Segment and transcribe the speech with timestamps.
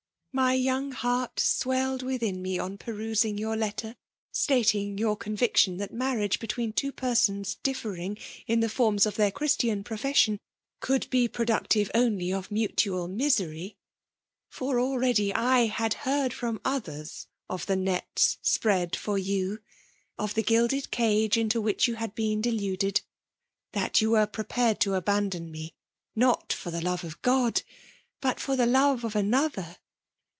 [0.41, 3.97] "My young heart swelled within me on perusing your letter,
[4.31, 8.17] stating your conviction that marriage between two persons differing
[8.47, 10.39] in the forms of their Christian profession
[10.79, 13.75] could be productive only of mutual misery;
[14.47, 19.59] fot already I had heard from others of the ncf ft spread for you,—
[20.17, 23.01] of the gilded cage into which you had been deluded,—
[23.73, 25.75] that you were pre pared to abandon me,
[26.15, 27.63] not for the lore of €rod,
[28.21, 29.75] but for the love of another